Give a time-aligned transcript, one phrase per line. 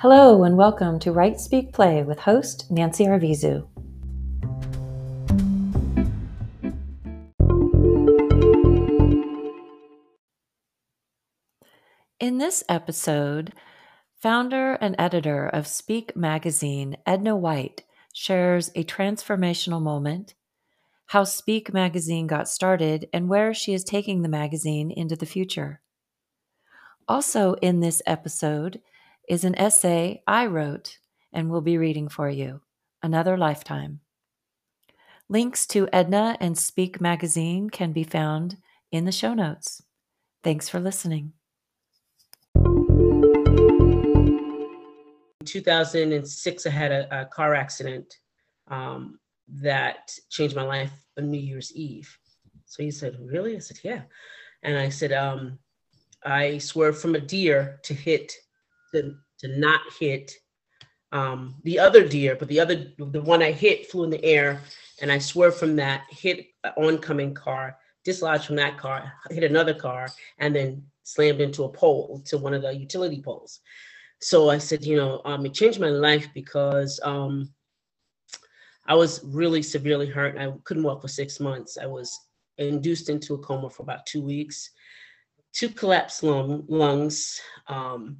[0.00, 3.66] Hello, and welcome to Write Speak Play with host Nanci Arvizu.
[12.20, 13.52] In this episode,
[14.22, 20.34] founder and editor of Speak Magazine, Edna White, shares a transformational moment,
[21.06, 25.80] how Speak Magazine got started, and where she is taking the magazine into the future.
[27.08, 28.80] Also, in this episode,
[29.28, 30.98] is an essay I wrote
[31.32, 32.62] and will be reading for you
[33.02, 34.00] Another Lifetime.
[35.28, 38.56] Links to Edna and Speak Magazine can be found
[38.90, 39.82] in the show notes.
[40.42, 41.34] Thanks for listening.
[45.44, 48.14] 2006, I had a, a car accident
[48.68, 49.18] um,
[49.48, 52.18] that changed my life on New Year's Eve.
[52.64, 53.56] So he said, Really?
[53.56, 54.02] I said, Yeah.
[54.62, 55.58] And I said, um,
[56.24, 58.32] I swerved from a deer to hit
[58.94, 60.32] to, to not hit
[61.12, 64.60] um, the other deer, but the other, the one I hit flew in the air
[65.00, 69.74] and I swerved from that, hit an oncoming car, dislodged from that car, hit another
[69.74, 70.08] car,
[70.38, 73.60] and then slammed into a pole, to one of the utility poles.
[74.20, 77.50] So I said, you know, um, it changed my life because um,
[78.86, 80.36] I was really severely hurt.
[80.36, 81.78] I couldn't walk for six months.
[81.80, 82.18] I was
[82.58, 84.70] induced into a coma for about two weeks,
[85.52, 88.18] two collapsed lung, lungs, um,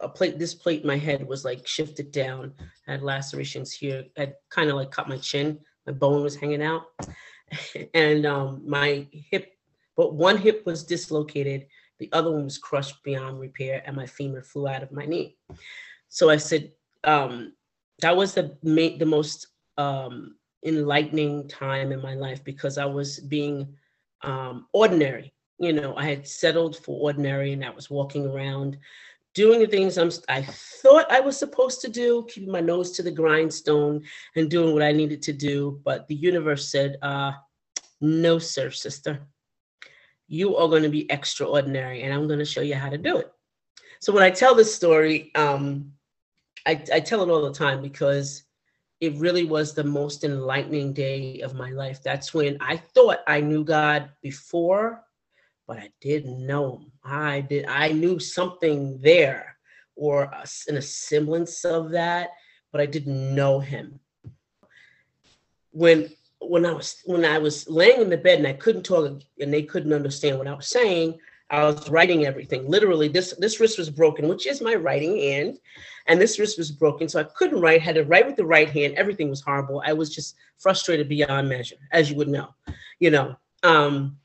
[0.00, 2.52] a plate, this plate in my head was like shifted down.
[2.88, 4.04] I had lacerations here.
[4.18, 5.58] I kind of like cut my chin.
[5.86, 6.86] My bone was hanging out.
[7.94, 9.52] and um, my hip,
[9.96, 11.66] but one hip was dislocated.
[11.98, 15.36] The other one was crushed beyond repair, and my femur flew out of my knee.
[16.08, 16.72] So I said,
[17.04, 17.52] um,
[18.00, 23.20] that was the main, the most um, enlightening time in my life because I was
[23.20, 23.74] being
[24.22, 25.34] um, ordinary.
[25.58, 28.78] You know, I had settled for ordinary, and I was walking around
[29.34, 33.02] doing the things I'm, I thought I was supposed to do, keeping my nose to
[33.02, 34.02] the grindstone
[34.36, 35.80] and doing what I needed to do.
[35.84, 37.32] But the universe said, uh,
[38.00, 39.26] no, sir, sister.
[40.26, 43.18] You are going to be extraordinary, and I'm going to show you how to do
[43.18, 43.32] it.
[44.00, 45.92] So when I tell this story, um,
[46.66, 48.44] I, I tell it all the time because
[49.00, 52.02] it really was the most enlightening day of my life.
[52.02, 55.02] That's when I thought I knew God before
[55.70, 56.92] but I didn't know him.
[57.04, 57.66] I did.
[57.66, 59.56] I knew something there,
[59.94, 62.30] or a, in a semblance of that,
[62.72, 64.00] but I didn't know him.
[65.70, 66.10] When
[66.40, 69.54] when I was when I was laying in the bed and I couldn't talk and
[69.54, 71.20] they couldn't understand what I was saying,
[71.50, 72.68] I was writing everything.
[72.68, 75.60] Literally, this this wrist was broken, which is my writing hand,
[76.08, 77.80] and this wrist was broken, so I couldn't write.
[77.80, 78.94] Had to write with the right hand.
[78.94, 79.84] Everything was horrible.
[79.86, 82.56] I was just frustrated beyond measure, as you would know,
[82.98, 83.36] you know.
[83.62, 84.16] Um,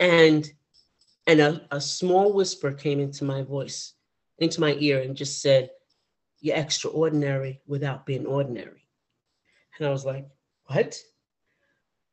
[0.00, 0.50] and
[1.26, 3.94] and a, a small whisper came into my voice,
[4.38, 5.70] into my ear, and just said,
[6.40, 8.86] You're extraordinary without being ordinary.
[9.78, 10.26] And I was like,
[10.66, 10.98] What?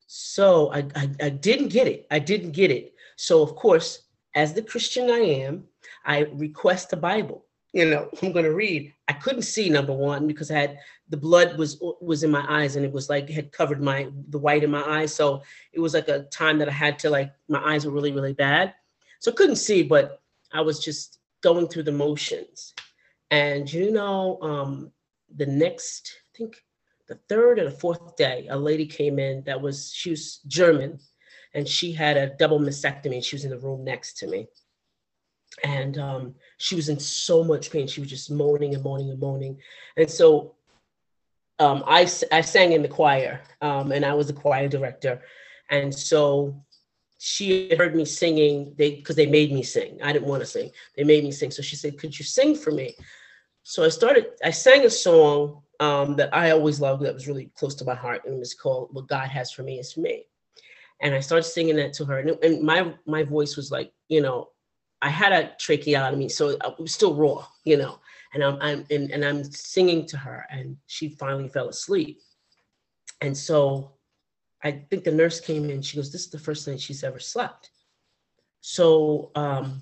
[0.08, 2.08] So I, I, I didn't get it.
[2.12, 2.94] I didn't get it.
[3.16, 4.04] So, of course,
[4.36, 5.66] as the Christian I am,
[6.06, 7.46] I request a Bible.
[7.74, 8.94] You know, I'm going to read.
[9.08, 12.76] I couldn't see number one because I had the blood was was in my eyes
[12.76, 15.14] and it was like had covered my the white in my eyes.
[15.14, 18.12] So it was like a time that I had to like my eyes were really
[18.12, 18.74] really bad.
[19.20, 20.22] So I couldn't see, but
[20.52, 22.74] I was just going through the motions.
[23.30, 24.92] And you know, um,
[25.36, 26.64] the next, I think
[27.08, 31.00] the third or the fourth day, a lady came in that was, she was German
[31.54, 33.24] and she had a double mastectomy.
[33.24, 34.48] She was in the room next to me.
[35.64, 37.88] And um, she was in so much pain.
[37.88, 39.58] She was just moaning and moaning and moaning.
[39.98, 40.56] And so
[41.60, 42.02] um, I,
[42.32, 45.22] I sang in the choir um, and I was a choir director.
[45.70, 46.62] And so
[47.24, 50.72] she heard me singing they because they made me sing i didn't want to sing
[50.98, 52.96] they made me sing so she said could you sing for me
[53.62, 57.52] so i started i sang a song um, that i always loved that was really
[57.56, 60.00] close to my heart and it was called what god has for me is for
[60.00, 60.26] me
[61.00, 64.20] and i started singing that to her and, and my my voice was like you
[64.20, 64.50] know
[65.02, 68.00] i had a tracheotomy so I was still raw you know
[68.34, 72.20] and i'm, I'm and, and i'm singing to her and she finally fell asleep
[73.22, 73.92] and so
[74.64, 75.82] I think the nurse came in.
[75.82, 77.72] She goes, "This is the first night she's ever slept."
[78.62, 79.82] So um,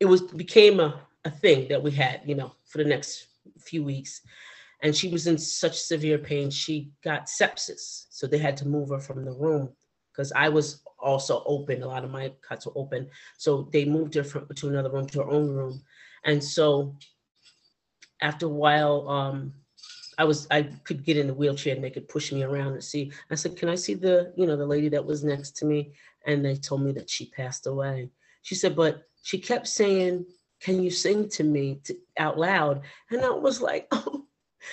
[0.00, 3.26] it was became a, a thing that we had, you know, for the next
[3.58, 4.22] few weeks.
[4.82, 6.50] And she was in such severe pain.
[6.50, 9.70] She got sepsis, so they had to move her from the room
[10.18, 11.84] because I was also open.
[11.84, 15.06] A lot of my cuts were open, so they moved her from, to another room,
[15.06, 15.80] to her own room.
[16.24, 16.96] And so
[18.20, 19.52] after a while, um,
[20.18, 22.82] I was I could get in the wheelchair and they could push me around and
[22.82, 23.12] see.
[23.30, 25.92] I said, "Can I see the you know the lady that was next to me?"
[26.26, 28.10] And they told me that she passed away.
[28.42, 30.26] She said, "But she kept saying
[30.60, 32.82] can you sing to me to, out loud?
[33.10, 34.24] And I was like, oh.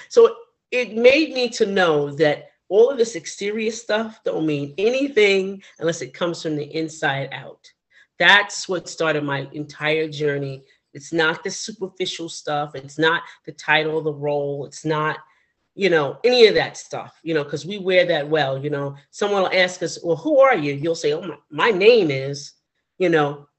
[0.10, 0.36] So
[0.72, 6.02] it made me to know that all of this exterior stuff don't mean anything unless
[6.02, 7.72] it comes from the inside out.
[8.18, 10.64] That's what started my entire journey.
[10.94, 12.74] It's not the superficial stuff.
[12.74, 14.66] It's not the title, the role.
[14.66, 15.18] It's not,
[15.76, 18.58] you know, any of that stuff, you know, because we wear that well.
[18.64, 20.74] You know, someone will ask us, well, who are you?
[20.74, 22.54] You'll say, oh, my, my name is,
[22.98, 23.50] you know,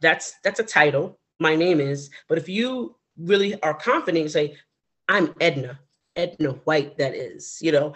[0.00, 1.18] that's that's a title.
[1.38, 2.08] My name is.
[2.28, 4.56] But if you really are confident, say,
[5.08, 5.78] I'm Edna,
[6.16, 7.92] Edna White, that is, you know.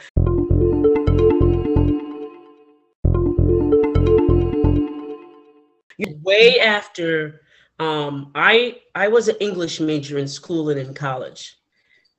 [6.23, 7.43] Way after
[7.79, 11.56] um, I I was an English major in school and in college,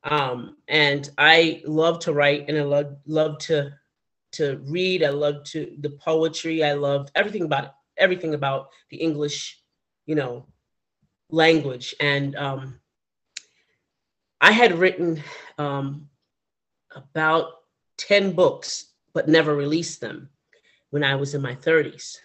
[0.04, 3.72] um, and I love to write and I love love to
[4.34, 5.04] to read.
[5.04, 6.64] I love to the poetry.
[6.64, 9.62] I loved everything about everything about the English,
[10.06, 10.48] you know,
[11.30, 11.94] language.
[12.00, 12.80] And um,
[14.40, 15.22] I had written
[15.60, 16.10] um,
[16.96, 17.50] about
[17.98, 20.30] ten books, but never released them
[20.90, 22.20] when I was in my thirties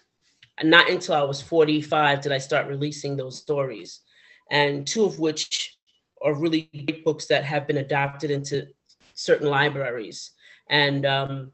[0.63, 4.01] not until I was 45 did I start releasing those stories,
[4.49, 5.77] and two of which
[6.21, 8.67] are really great books that have been adopted into
[9.13, 10.31] certain libraries.
[10.69, 11.51] And um,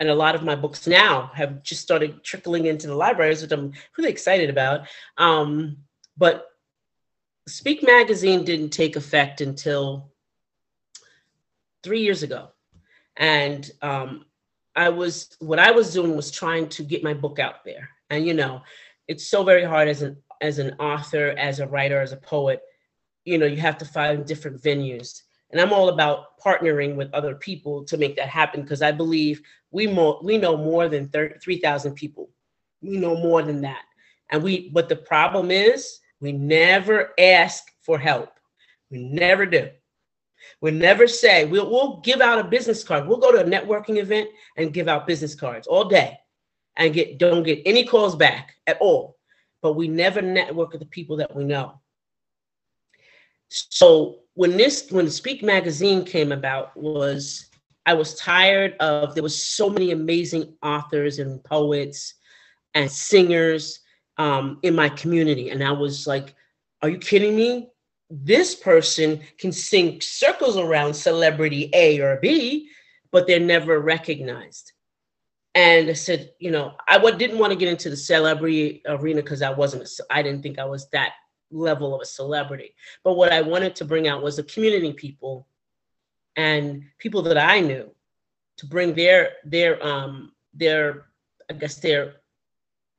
[0.00, 3.52] and a lot of my books now have just started trickling into the libraries, which
[3.52, 4.88] I'm really excited about.
[5.16, 5.76] Um,
[6.16, 6.48] but
[7.46, 10.10] Speak Magazine didn't take effect until
[11.84, 12.48] three years ago,
[13.16, 14.24] and um,
[14.74, 18.26] I was what I was doing was trying to get my book out there and
[18.26, 18.60] you know,
[19.08, 22.60] it's so very hard as an as an author, as a writer, as a poet.
[23.24, 25.22] You know, you have to find different venues.
[25.50, 29.40] And I'm all about partnering with other people to make that happen because I believe
[29.70, 32.28] we more we know more than 3,000 people.
[32.82, 33.82] We know more than that.
[34.30, 38.38] And we but the problem is we never ask for help.
[38.90, 39.70] We never do.
[40.60, 43.08] We never say we'll, we'll give out a business card.
[43.08, 44.28] We'll go to a networking event
[44.58, 46.18] and give out business cards all day
[46.76, 49.16] and get don't get any calls back at all.
[49.60, 51.80] But we never network with the people that we know.
[53.48, 57.50] So when this when Speak magazine came about was
[57.84, 62.14] I was tired of there was so many amazing authors and poets
[62.74, 63.80] and singers
[64.18, 66.34] um, in my community, and I was like,
[66.80, 67.68] "Are you kidding me?
[68.10, 72.70] This person can sing circles around celebrity A or B,
[73.10, 74.71] but they're never recognized."
[75.54, 79.42] And I said, you know, I didn't want to get into the celebrity arena because
[79.42, 81.12] I wasn't, I didn't think I was that
[81.50, 82.74] level of a celebrity.
[83.04, 85.46] But what I wanted to bring out was the community people
[86.36, 87.90] and people that I knew
[88.58, 91.06] to bring their their um their
[91.50, 92.14] I guess their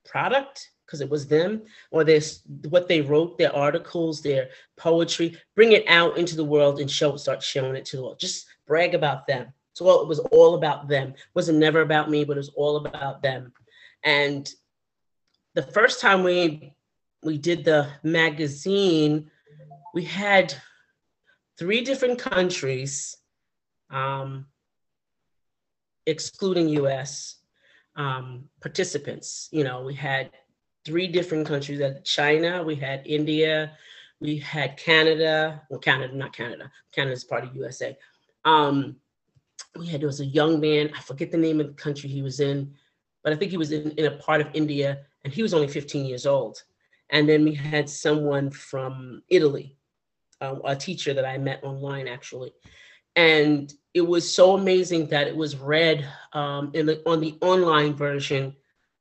[0.05, 5.71] product because it was them or this what they wrote their articles their poetry bring
[5.71, 8.93] it out into the world and show start showing it to the world just brag
[8.93, 11.09] about them so it was all about them.
[11.09, 13.51] It wasn't never about me, but it was all about them.
[14.03, 14.49] And
[15.55, 16.73] the first time we
[17.23, 19.31] we did the magazine,
[19.93, 20.53] we had
[21.57, 23.15] three different countries,
[23.89, 24.45] um,
[26.05, 27.37] excluding U.S.
[27.95, 29.47] Um, participants.
[29.51, 30.31] You know, we had
[30.85, 33.71] three different countries: had China, we had India,
[34.19, 35.61] we had Canada.
[35.69, 36.71] Well, Canada, not Canada.
[36.91, 37.97] Canada is part of USA.
[38.45, 38.97] Um,
[39.77, 42.21] we had there was a young man i forget the name of the country he
[42.21, 42.73] was in
[43.23, 45.67] but i think he was in, in a part of india and he was only
[45.67, 46.63] 15 years old.
[47.09, 49.75] And then we had someone from italy
[50.41, 52.53] uh, a teacher that i met online actually.
[53.15, 56.03] And it was so amazing that it was read
[56.33, 58.55] um, in the, on the online version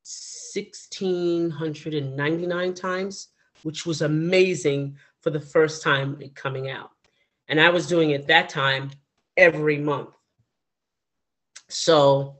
[0.04, 3.28] 1699 times
[3.62, 6.90] which was amazing for the first time it coming out.
[7.48, 8.90] And i was doing it that time
[9.36, 10.10] every month
[11.72, 12.38] so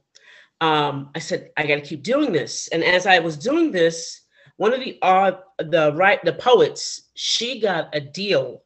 [0.61, 2.69] um, I said, I got to keep doing this.
[2.69, 4.23] And as I was doing this,
[4.57, 8.62] one of the uh, the right the poets, she got a deal.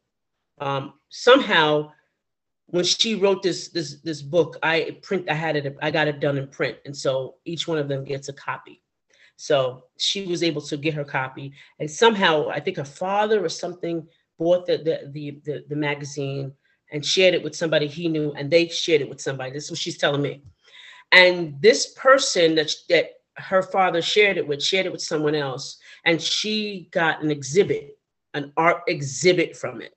[0.61, 1.93] Um, somehow,
[2.67, 6.21] when she wrote this this this book, I print I had it I got it
[6.21, 8.83] done in print, and so each one of them gets a copy.
[9.37, 13.49] So she was able to get her copy, and somehow I think her father or
[13.49, 14.07] something
[14.39, 16.53] bought the the the, the, the magazine
[16.93, 19.53] and shared it with somebody he knew, and they shared it with somebody.
[19.53, 20.43] This is what she's telling me.
[21.13, 25.79] And this person that, that her father shared it with, shared it with someone else,
[26.05, 27.99] and she got an exhibit,
[28.35, 29.95] an art exhibit from it,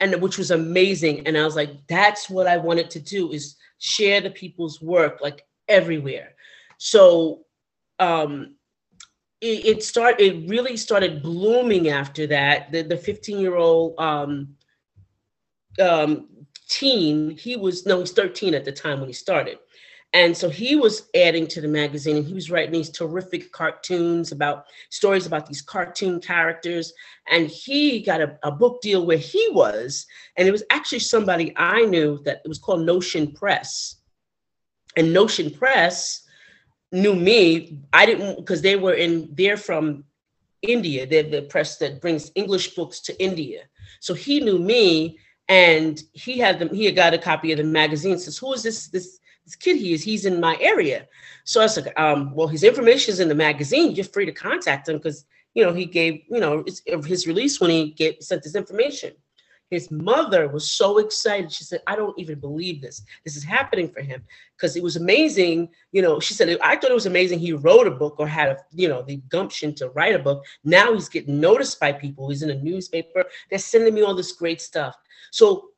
[0.00, 1.26] and which was amazing.
[1.26, 5.20] And I was like, that's what I wanted to do is share the people's work
[5.20, 6.34] like everywhere.
[6.78, 7.44] So
[7.98, 8.54] um,
[9.40, 10.20] it, started.
[10.20, 12.72] It really started blooming after that.
[12.72, 14.56] The the 15 year old um,
[15.80, 16.28] um,
[16.68, 17.30] teen.
[17.30, 19.58] He was no, he's 13 at the time when he started.
[20.12, 24.32] And so he was adding to the magazine and he was writing these terrific cartoons
[24.32, 26.92] about stories about these cartoon characters.
[27.28, 31.52] And he got a, a, book deal where he was, and it was actually somebody
[31.56, 33.96] I knew that it was called Notion Press.
[34.96, 36.26] And Notion Press
[36.90, 37.78] knew me.
[37.92, 40.04] I didn't because they were in, they're from
[40.62, 41.06] India.
[41.06, 43.62] They're the press that brings English books to India.
[44.00, 47.64] So he knew me and he had them, he had got a copy of the
[47.64, 48.88] magazine, says, Who is this?
[48.88, 49.19] This
[49.50, 51.08] this kid he is, he's in my area.
[51.42, 53.96] So I was like, um, well, his information is in the magazine.
[53.96, 56.64] You're free to contact him because you know he gave, you know,
[57.04, 59.12] his release when he get sent this information.
[59.68, 61.52] His mother was so excited.
[61.52, 63.02] She said, I don't even believe this.
[63.24, 64.22] This is happening for him.
[64.56, 65.68] Because it was amazing.
[65.92, 68.48] You know, she said, I thought it was amazing he wrote a book or had
[68.48, 70.44] a, you know, the gumption to write a book.
[70.64, 72.28] Now he's getting noticed by people.
[72.28, 73.24] He's in a newspaper.
[73.48, 74.96] They're sending me all this great stuff.
[75.30, 75.68] So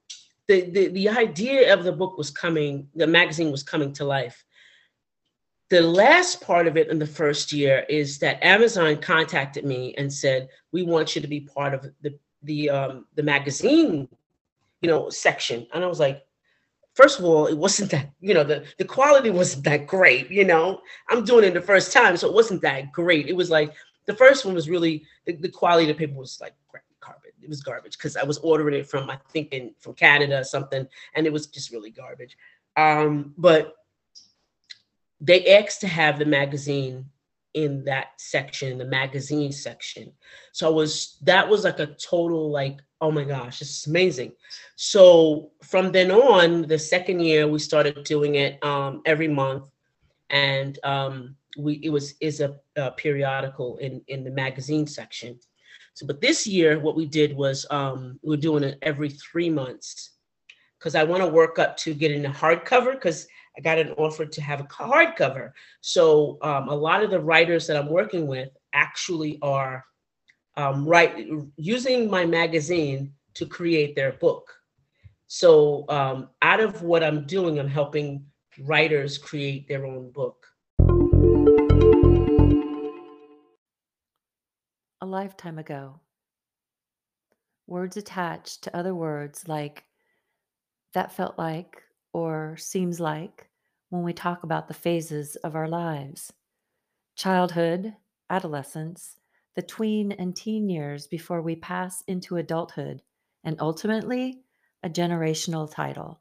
[0.49, 4.45] the, the, the idea of the book was coming, the magazine was coming to life.
[5.71, 10.13] The last part of it in the first year is that Amazon contacted me and
[10.13, 14.09] said, "We want you to be part of the the um, the magazine,
[14.83, 16.27] you know, section." And I was like,
[16.95, 20.45] first of all, it wasn't that, you know, the, the quality wasn't that great, you
[20.45, 20.81] know.
[21.09, 23.29] I'm doing it the first time, so it wasn't that great.
[23.29, 23.73] It was like
[24.07, 26.55] the first one was really the, the quality of the paper was like
[27.43, 30.45] it was garbage because I was ordering it from I think in from Canada or
[30.45, 32.37] something, and it was just really garbage.
[32.77, 33.75] Um, but
[35.21, 37.07] they asked to have the magazine
[37.55, 40.13] in that section, the magazine section.
[40.53, 44.33] So I was that was like a total like, oh my gosh, this is amazing.
[44.77, 49.65] So from then on, the second year we started doing it um, every month,
[50.31, 55.39] and um, we it was is a, a periodical in in the magazine section.
[55.95, 60.13] So, but this year, what we did was um, we're doing it every three months
[60.79, 64.25] because I want to work up to getting a hardcover because I got an offer
[64.25, 65.53] to have a hardcover.
[65.81, 69.85] So um, a lot of the writers that I'm working with actually are
[70.57, 74.53] um, right using my magazine to create their book.
[75.27, 78.27] So um, out of what I'm doing, I'm helping
[78.59, 80.47] writers create their own book.
[85.03, 85.99] A lifetime ago.
[87.67, 89.85] Words attached to other words like
[90.95, 91.83] that felt like
[92.13, 93.51] or seems like
[93.91, 96.33] when we talk about the phases of our lives
[97.17, 97.95] childhood,
[98.31, 99.17] adolescence,
[99.57, 103.03] the tween and teen years before we pass into adulthood,
[103.43, 104.45] and ultimately
[104.85, 106.21] a generational title.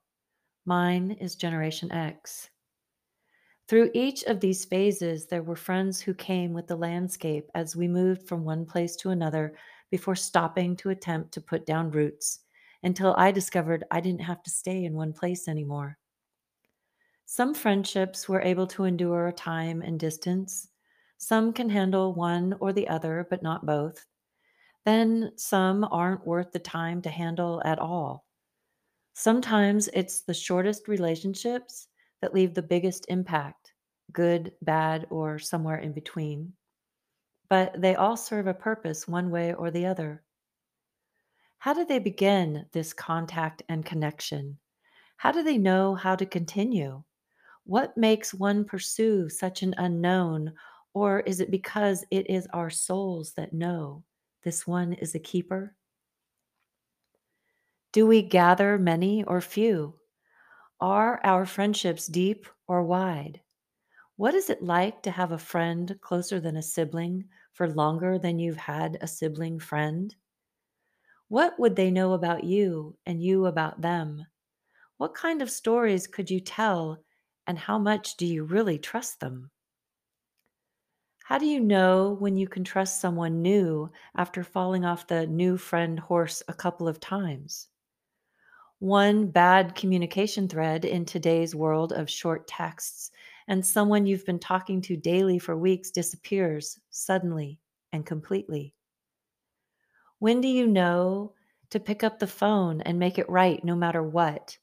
[0.65, 2.49] Mine is Generation X.
[3.71, 7.87] Through each of these phases, there were friends who came with the landscape as we
[7.87, 9.55] moved from one place to another
[9.89, 12.39] before stopping to attempt to put down roots
[12.83, 15.97] until I discovered I didn't have to stay in one place anymore.
[17.25, 20.67] Some friendships were able to endure time and distance.
[21.17, 24.05] Some can handle one or the other, but not both.
[24.83, 28.25] Then some aren't worth the time to handle at all.
[29.13, 31.87] Sometimes it's the shortest relationships
[32.19, 33.60] that leave the biggest impact
[34.13, 36.53] good, bad, or somewhere in between.
[37.49, 40.23] But they all serve a purpose one way or the other.
[41.59, 44.57] How do they begin this contact and connection?
[45.17, 47.03] How do they know how to continue?
[47.65, 50.53] What makes one pursue such an unknown?
[50.93, 54.03] Or is it because it is our souls that know
[54.43, 55.75] this one is a keeper?
[57.91, 59.95] Do we gather many or few?
[60.79, 63.41] Are our friendships deep or wide?
[64.21, 68.37] What is it like to have a friend closer than a sibling for longer than
[68.37, 70.15] you've had a sibling friend?
[71.27, 74.27] What would they know about you and you about them?
[74.97, 77.03] What kind of stories could you tell,
[77.47, 79.49] and how much do you really trust them?
[81.23, 85.57] How do you know when you can trust someone new after falling off the new
[85.57, 87.69] friend horse a couple of times?
[88.79, 93.09] One bad communication thread in today's world of short texts,
[93.47, 97.59] and someone you've been talking to daily for weeks disappears suddenly
[97.93, 98.73] and completely.
[100.19, 101.33] When do you know
[101.71, 104.57] to pick up the phone and make it right no matter what?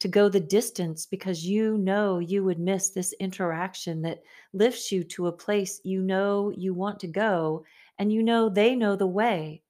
[0.00, 4.22] To go the distance because you know you would miss this interaction that
[4.52, 7.64] lifts you to a place you know you want to go,
[7.98, 9.62] and you know they know the way,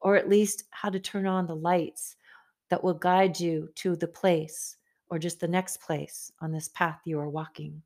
[0.00, 2.16] or at least how to turn on the lights
[2.70, 4.76] that will guide you to the place
[5.10, 7.82] or just the next place on this path you are walking.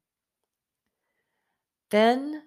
[1.91, 2.43] Then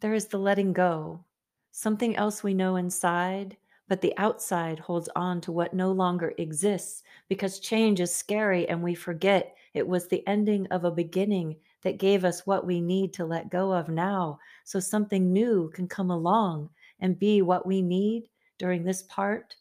[0.00, 1.24] there is the letting go,
[1.72, 3.56] something else we know inside,
[3.88, 8.82] but the outside holds on to what no longer exists because change is scary and
[8.82, 13.12] we forget it was the ending of a beginning that gave us what we need
[13.12, 16.70] to let go of now so something new can come along
[17.00, 19.56] and be what we need during this part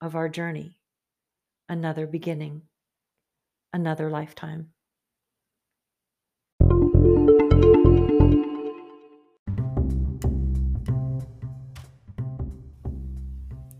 [0.00, 0.78] of our journey.
[1.68, 2.62] Another beginning,
[3.72, 4.70] another lifetime.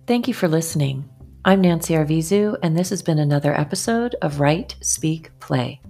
[0.07, 1.11] Thank you for listening.
[1.45, 5.81] I'm Nanci Arvizu, and this has been another episode of Write, Speak, Play.